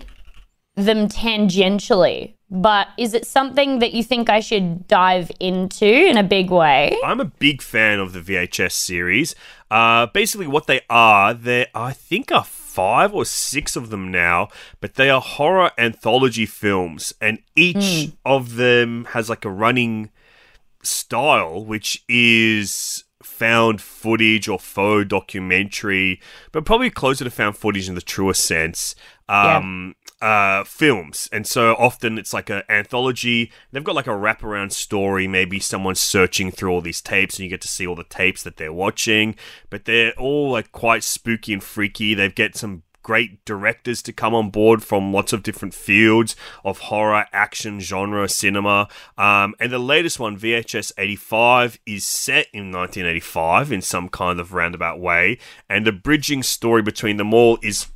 [0.76, 6.22] them tangentially, but is it something that you think I should dive into in a
[6.22, 6.96] big way?
[7.04, 9.34] I'm a big fan of the VHS series.
[9.70, 14.48] Uh, basically, what they are, there I think are five or six of them now,
[14.80, 20.10] but they are horror anthology films, and each of them has like a running
[20.82, 27.94] style, which is found footage or faux documentary, but probably closer to found footage in
[27.94, 28.94] the truest sense.
[29.28, 33.50] Um, uh, films, and so often it's like an anthology.
[33.72, 35.26] They've got like a wraparound story.
[35.26, 38.42] Maybe someone's searching through all these tapes, and you get to see all the tapes
[38.44, 39.34] that they're watching.
[39.68, 42.14] But they're all like quite spooky and freaky.
[42.14, 46.78] They've get some great directors to come on board from lots of different fields of
[46.78, 48.88] horror, action, genre, cinema.
[49.18, 54.52] Um, and the latest one, VHS 85, is set in 1985 in some kind of
[54.52, 55.38] roundabout way.
[55.68, 57.86] And the bridging story between them all is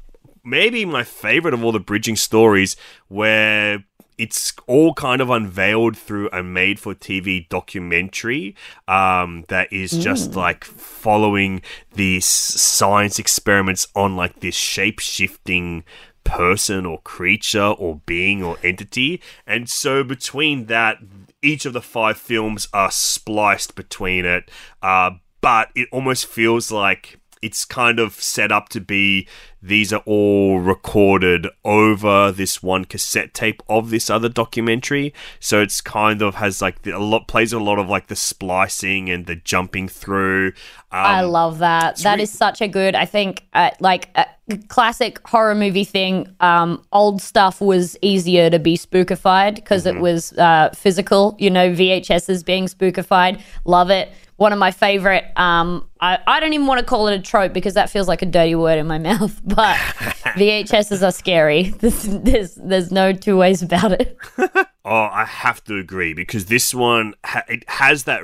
[0.44, 2.76] maybe my favorite of all the bridging stories
[3.08, 3.84] where
[4.18, 8.54] it's all kind of unveiled through a made for TV documentary
[8.88, 11.62] um, that is just like following
[11.94, 15.84] these science experiments on like this shape shifting
[16.24, 19.22] person or creature or being or entity.
[19.46, 20.98] And so between that,
[21.42, 24.50] each of the five films are spliced between it,
[24.82, 29.26] uh, but it almost feels like it's kind of set up to be
[29.62, 35.80] these are all recorded over this one cassette tape of this other documentary so it's
[35.80, 39.26] kind of has like the, a lot plays a lot of like the splicing and
[39.26, 40.52] the jumping through
[40.92, 41.98] um, I love that.
[41.98, 42.94] That is such a good.
[42.94, 44.24] I think uh, like a
[44.68, 46.28] classic horror movie thing.
[46.40, 49.98] Um, old stuff was easier to be spookified because Mm-hmm.
[49.98, 51.36] it was uh, physical.
[51.38, 53.40] You know, VHSs being spookified.
[53.64, 54.10] Love it.
[54.36, 55.24] One of my favorite.
[55.36, 58.20] Um, I, I don't even want to call it a trope because that feels like
[58.20, 59.40] a dirty word in my mouth.
[59.44, 59.76] But
[60.36, 61.70] VHSs are scary.
[61.80, 64.16] There's, there's there's no two ways about it.
[64.38, 68.22] Oh, I have to agree because this one ha- it has that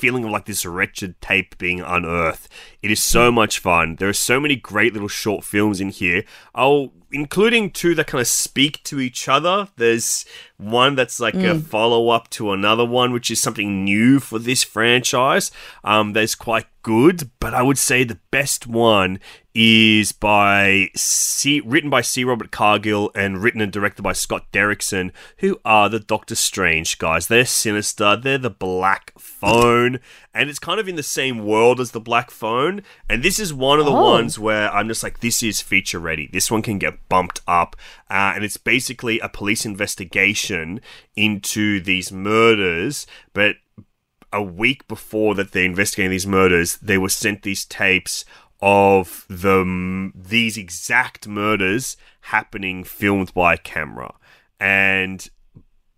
[0.00, 2.48] feeling of like this wretched tape being unearthed.
[2.82, 3.96] It is so much fun.
[3.96, 6.24] There are so many great little short films in here.
[6.54, 9.68] I'll including two that kind of speak to each other.
[9.76, 10.24] There's
[10.60, 14.62] one that's like a follow up to another one, which is something new for this
[14.62, 15.50] franchise.
[15.84, 19.18] Um, that's quite good, but I would say the best one
[19.54, 22.22] is by C, written by C.
[22.24, 27.26] Robert Cargill and written and directed by Scott Derrickson, who are the Doctor Strange guys.
[27.26, 28.16] They're sinister.
[28.16, 29.98] They're the Black Phone,
[30.32, 32.82] and it's kind of in the same world as the Black Phone.
[33.10, 34.12] And this is one of the Oh.
[34.12, 36.28] ones where I'm just like, this is feature ready.
[36.32, 37.76] This one can get bumped up,
[38.08, 40.49] uh, and it's basically a police investigation
[41.16, 43.56] into these murders, but
[44.32, 48.24] a week before that they're investigating these murders, they were sent these tapes
[48.62, 54.14] of the these exact murders happening filmed by camera.
[54.58, 55.26] And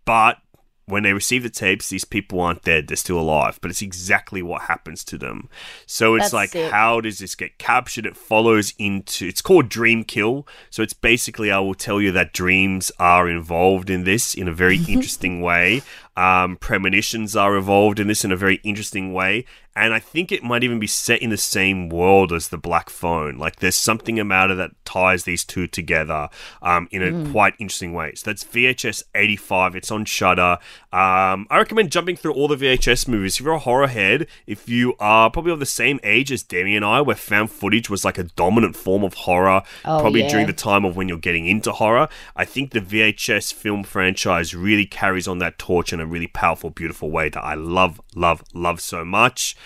[0.05, 0.38] but
[0.87, 3.59] when they receive the tapes, these people aren't dead; they're still alive.
[3.61, 5.49] But it's exactly what happens to them.
[5.87, 8.07] So it's That's like, how does this get captured?
[8.07, 9.27] It follows into.
[9.27, 10.47] It's called Dream Kill.
[10.71, 14.53] So it's basically, I will tell you that dreams are involved in this in a
[14.53, 15.83] very interesting way.
[16.16, 19.47] Um, premonitions are involved in this in a very interesting way.
[19.75, 22.91] And I think it might even be set in the same world as the Black
[22.91, 23.39] Phone.
[23.39, 26.29] Like there's something about it that ties these two together
[26.61, 27.33] um, in a Mm.
[27.33, 28.13] quite interesting way.
[28.15, 29.75] So that's VHS 85.
[29.77, 30.59] It's on Shudder.
[30.93, 33.39] Um, I recommend jumping through all the VHS movies.
[33.41, 36.77] If you're a horror head, if you are probably of the same age as Demi
[36.77, 40.29] and I, where found footage was like a dominant form of horror, Oh, probably yeah.
[40.29, 44.55] during the time of when you're getting into horror, I think the VHS film franchise
[44.55, 48.43] really carries on that torch in a really powerful, beautiful way that I love, love,
[48.53, 49.57] love so much.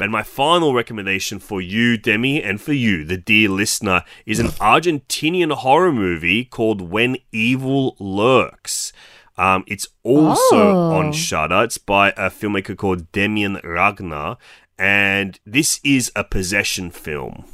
[0.00, 4.48] And my final recommendation for you, Demi, and for you, the dear listener, is an
[4.58, 8.92] Argentinian horror movie called When Evil Lurks.
[9.36, 10.96] Um, it's also Oh.
[10.96, 11.64] on Shudder.
[11.64, 14.36] It's by a filmmaker called Demian Rugna,
[14.78, 17.44] and this is a possession film.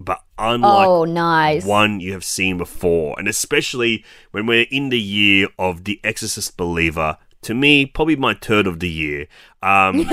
[0.00, 1.64] But unlike oh, nice.
[1.64, 6.56] one you have seen before, and especially when we're in the year of The Exorcist
[6.56, 7.18] Believer.
[7.44, 9.26] To me, probably my third of the year.
[9.62, 10.08] Um,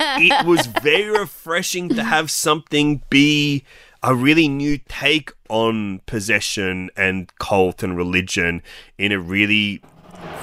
[0.00, 3.64] it was very refreshing to have something be
[4.02, 8.62] a really new take on possession and cult and religion
[8.96, 9.82] in a really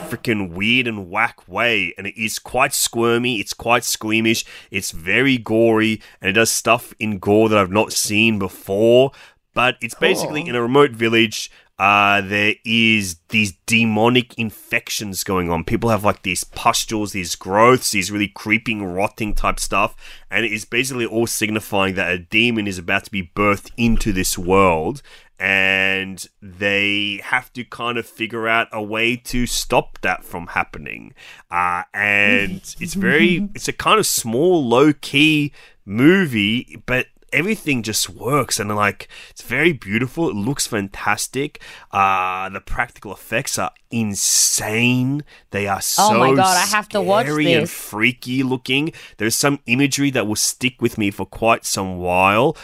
[0.07, 5.37] freaking weird and whack way and it is quite squirmy it's quite squeamish it's very
[5.37, 9.11] gory and it does stuff in gore that i've not seen before
[9.53, 10.49] but it's basically Cool.
[10.49, 15.63] in a remote village uh, there is these demonic infections going on.
[15.63, 19.95] People have like these pustules, these growths, these really creeping, rotting type stuff,
[20.31, 24.11] and it is basically all signifying that a demon is about to be birthed into
[24.11, 25.03] this world,
[25.39, 31.13] and they have to kind of figure out a way to stop that from happening.
[31.51, 35.53] Uh, and it's very, it's a kind of small, low key
[35.85, 40.29] movie, but everything just works and like it's very beautiful.
[40.29, 41.61] It looks fantastic.
[41.91, 45.23] Uh the practical effects are insane.
[45.51, 48.93] They are so Oh my God, I have to watch scary and freaky looking.
[49.17, 52.55] There's some imagery that will stick with me for quite some while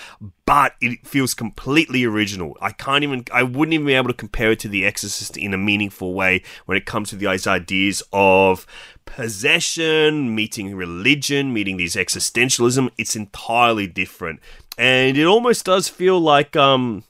[0.45, 4.51] but it feels completely original i can't even i wouldn't even be able to compare
[4.51, 8.65] it to the exorcist in a meaningful way when it comes to these ideas of
[9.05, 12.89] possession, meeting religion, meeting these existentialism.
[12.97, 14.39] It's entirely different.
[14.77, 17.03] And it almost does feel like um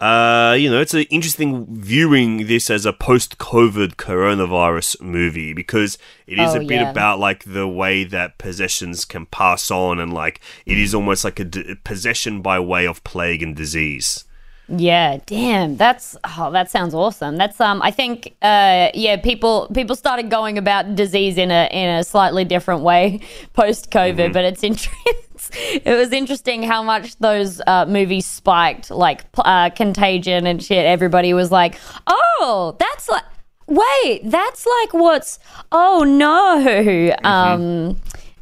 [0.00, 6.38] uh, you know, it's an interesting viewing this as a post-COVID coronavirus movie because it
[6.38, 6.90] is Oh, a bit yeah.
[6.90, 11.38] about like the way that possessions can pass on, and like it is almost like
[11.40, 14.24] a d- possession by way of plague and disease.
[14.68, 15.76] Yeah, damn.
[15.76, 17.36] That's oh, that sounds awesome.
[17.36, 21.88] That's um I think uh yeah, people people started going about disease in a in
[21.98, 23.20] a slightly different way
[23.52, 24.32] post COVID, Mm-hmm.
[24.32, 25.14] but it's interesting.
[25.84, 30.86] It was interesting how much those uh, movies spiked, like uh, Contagion and shit.
[30.86, 33.24] Everybody was like, "Oh, that's like,
[33.66, 35.38] wait, that's like what's?
[35.70, 37.26] Oh no!" Mm-hmm.
[37.26, 37.96] Um,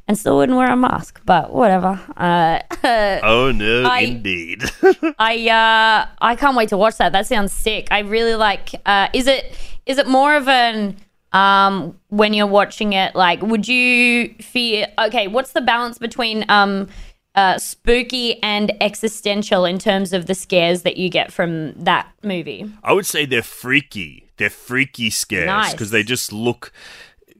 [0.08, 2.00] and still wouldn't wear a mask, but whatever.
[2.16, 2.58] Uh,
[3.24, 4.62] Oh no, I- indeed.
[5.18, 7.12] I uh I can't wait to watch that.
[7.12, 7.88] That sounds sick.
[7.90, 10.96] I really like uh is it is it more of an
[11.32, 16.88] um when you're watching it like would you fear okay, what's the balance between um
[17.34, 22.70] uh spooky and existential in terms of the scares that you get from that movie?
[22.82, 24.28] I would say they're freaky.
[24.36, 25.72] They're freaky scares Nice.
[25.72, 26.72] because they just look.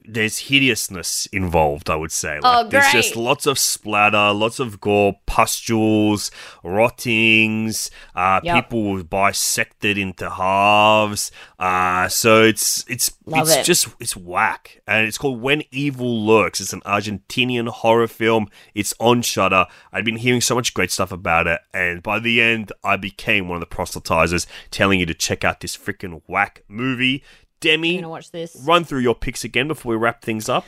[0.06, 1.88] There's hideousness involved.
[1.90, 2.40] I would say.
[2.40, 6.30] Like, Oh, There's just lots of splatter, lots of gore, pustules,
[6.62, 7.90] rottings.
[8.14, 8.64] Uh, Yep.
[8.70, 11.30] People bisected into halves.
[11.58, 13.64] Uh, so it's it's Love it's it.
[13.64, 16.60] just it's whack, and it's called When Evil Lurks.
[16.60, 18.48] It's an Argentinian horror film.
[18.74, 19.66] It's on Shudder.
[19.92, 23.48] I'd been hearing so much great stuff about it, and by the end, I became
[23.48, 27.22] one of the proselytizers, telling you to check out this freaking whack movie.
[27.64, 28.56] I'm Demi, gonna watch this.
[28.64, 30.64] run through your picks again before we wrap things up.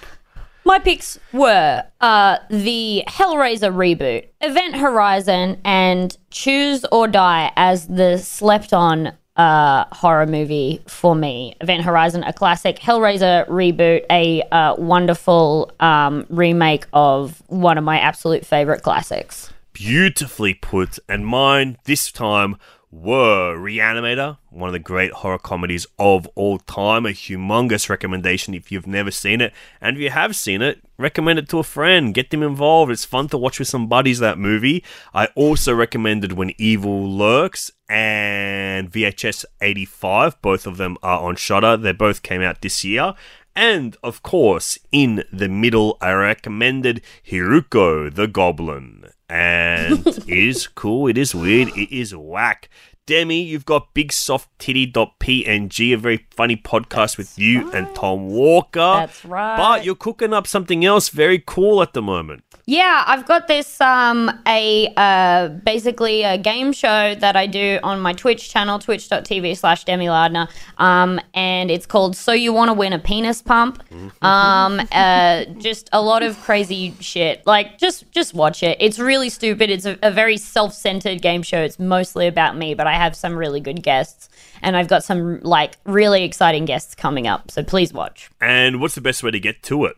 [0.67, 8.17] My picks were uh, the Hellraiser reboot, Event Horizon, and Choose or Die as the
[8.17, 11.55] slept on uh, horror movie for me.
[11.61, 12.79] Event Horizon, a classic.
[12.79, 19.53] Hellraiser reboot, a uh, wonderful um, remake of one of my absolute favorite classics.
[19.75, 22.57] beautifully put, and mine this time
[22.95, 27.05] were Reanimator, one of the great horror comedies of all time.
[27.05, 31.39] A humongous recommendation if you've never seen it, and if you have seen it, recommend
[31.39, 32.15] it to a friend.
[32.15, 32.93] Get them involved.
[32.93, 34.21] It's fun to watch with some buddies.
[34.21, 34.85] That movie.
[35.13, 40.41] I also recommended When Evil Lurks and VHS 85.
[40.41, 41.77] Both of them are on Shudder.
[41.77, 43.15] They both came out this year.
[43.57, 49.11] And of course, in the middle, I recommended Hiruko the Goblin.
[49.29, 52.69] And it is cool, it is weird, it is whack.
[53.07, 58.79] Demi, you've got Big Soft bigsofttitty.png, a very funny podcast with you and Tom Walker.
[58.81, 59.57] That's right.
[59.57, 62.45] But you're cooking up something else very cool at the moment.
[62.67, 68.01] Yeah, I've got this um a uh basically a game show that I do on
[68.01, 70.49] my Twitch channel, twitch.tv slash Demi Lardner.
[70.79, 73.83] Um and it's called So You Wanna Win a Penis Pump.
[74.23, 77.47] Um uh just a lot of crazy shit.
[77.47, 78.79] Like just just watch it.
[78.81, 79.69] It's really stupid.
[79.69, 81.59] It's a, a very self-centered game show.
[81.61, 84.29] It's mostly about me, but I have some really good guests.
[84.63, 87.51] And I've got some like really exciting guests coming up.
[87.51, 88.31] So please watch.
[88.41, 89.97] And what's the best way to get to it?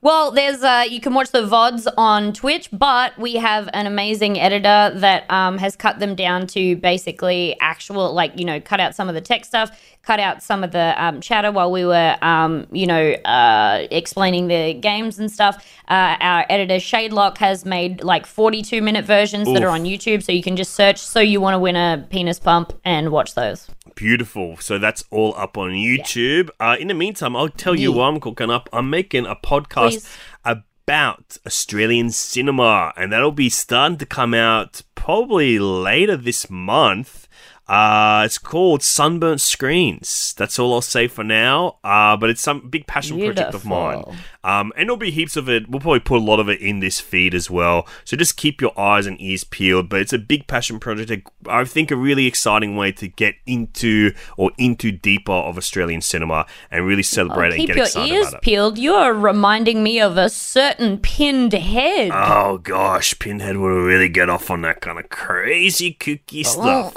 [0.00, 4.38] Well, there's uh, you can watch the vods on Twitch, but we have an amazing
[4.38, 8.94] editor that um, has cut them down to basically actual, like you know, cut out
[8.94, 9.70] some of the tech stuff,
[10.02, 14.48] cut out some of the um, chatter while we were, um, you know, uh, explaining
[14.48, 15.64] the games and stuff.
[15.88, 20.32] Uh, our editor Shadelock has made like 42 minute versions that are on YouTube, so
[20.32, 23.68] you can just search "So You Want to Win a Penis Pump" and watch those.
[23.94, 24.56] Beautiful.
[24.58, 26.50] So that's all up on YouTube.
[26.58, 27.96] Uh, in the meantime, I'll tell you Yeah.
[27.98, 28.68] what I'm cooking up.
[28.72, 30.18] I'm making a podcast Please.
[30.44, 37.28] about Australian cinema, and that'll be starting to come out probably later this month.
[37.68, 40.34] Uh, it's called Sunburnt Screens.
[40.36, 41.78] That's all I'll say for now.
[41.84, 44.02] Uh, but it's some big passion project of mine.
[44.42, 44.60] Beautiful.
[44.60, 45.68] Um, and there'll be heaps of it.
[45.68, 47.86] We'll probably put a lot of it in this feed as well.
[48.04, 49.88] So just keep your eyes and ears peeled.
[49.88, 51.30] But it's a big passion project.
[51.46, 56.46] I think a really exciting way to get into or into deeper of Australian cinema
[56.70, 58.42] and really celebrate and get your excited ears about it.
[58.42, 58.78] peeled.
[58.78, 62.10] You are reminding me of a certain pinned head.
[62.12, 66.94] Oh gosh, Pinhead would really get off on that kind of crazy kooky stuff.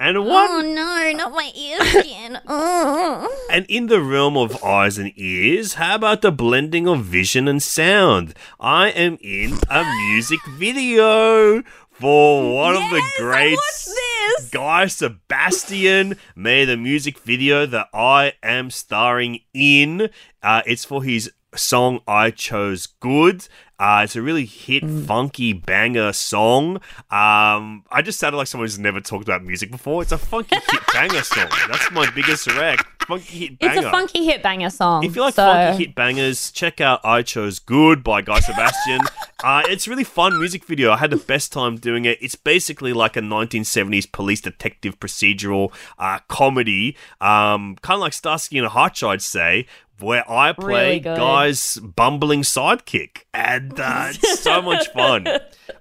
[0.00, 2.40] And one Oh no, not my ears again.
[2.46, 3.46] Oh.
[3.50, 7.62] And in the realm of eyes and ears, how about the blending of vision and
[7.62, 8.34] sound?
[8.60, 14.50] I am in a music video for one of the Yes, greats.
[14.50, 20.10] Guy Sebastian made a music video that I am starring in.
[20.42, 23.48] Uh, it's for his song I Chose Good.
[23.80, 25.06] Uh, it's a really hit, Mm.
[25.06, 26.78] funky banger song.
[27.12, 30.02] Um, I just sounded like someone who's never talked about music before.
[30.02, 31.46] It's a funky hit banger song.
[31.68, 32.84] That's my biggest rec.
[33.06, 33.76] Funky hit banger.
[33.78, 35.04] It's a funky hit banger song.
[35.04, 39.00] If you like so- funky hit bangers, check out I Chose Good by Guy Sebastian.
[39.44, 40.90] uh, it's a really fun music video.
[40.90, 42.18] I had the best time doing it.
[42.20, 48.58] It's basically like a 1970s police detective procedural uh, comedy, um, kind of like Starsky
[48.58, 49.66] and Hutch, I'd say.
[50.00, 51.16] Where I play Really.
[51.16, 55.26] Guy's bumbling sidekick, and uh, it's so much fun.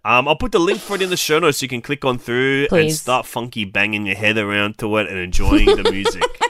[0.04, 2.04] Um, I'll put the link for it in the show notes so you can click
[2.04, 6.24] on through and start funky banging your head around to it and enjoying the music.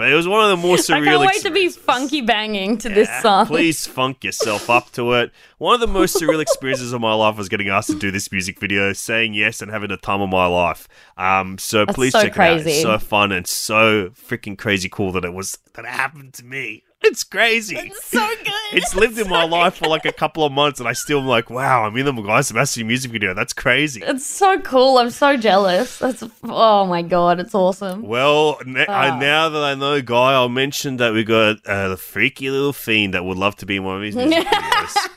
[0.00, 2.78] But it was one of the more surreal I can't wait to be funky banging
[2.78, 3.44] to this song.
[3.44, 5.30] Please funk yourself up to it.
[5.58, 8.32] One of the most surreal experiences of my life was getting asked to do this
[8.32, 10.88] music video, saying yes, and having the time of my life.
[11.18, 12.52] Um, so That's please so check it out.
[12.54, 12.80] It's crazy.
[12.80, 16.82] so fun and so freaking crazy cool that it was that it happened to me.
[17.02, 17.76] It's crazy.
[17.76, 18.52] It's so good.
[18.72, 21.26] It's lived in my life for like a couple of months, and I still am
[21.26, 23.32] like, wow, I'm in the Guy Sebastian music video.
[23.34, 24.02] That's crazy.
[24.04, 24.98] It's so cool.
[24.98, 25.98] I'm so jealous.
[25.98, 28.02] That's oh my god, it's awesome.
[28.02, 29.18] Well, n- I, Ah.
[29.18, 33.14] now that I know Guy, I'll mention that we got uh, the freaky little fiend
[33.14, 35.08] that would love to be in one of his music videos.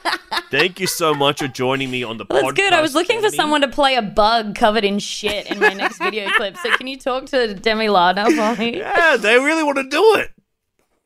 [0.52, 2.56] Thank you so much for joining me on the That's podcast.
[2.56, 2.74] good.
[2.74, 5.98] I was looking for someone to play a bug covered in shit in my next
[5.98, 6.56] video clip.
[6.58, 8.78] So can you talk to Demi Lardner for me?
[8.84, 10.32] Yeah, they really want to do it.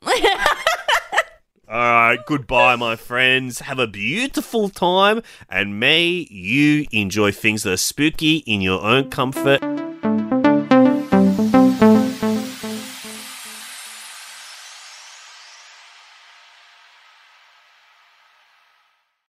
[0.06, 0.14] All
[1.70, 3.60] right, goodbye, my friends.
[3.60, 9.10] Have a beautiful time, and may you enjoy things that are spooky in your own
[9.10, 9.62] comfort